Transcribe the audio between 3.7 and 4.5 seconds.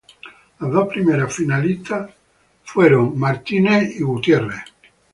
y Jess.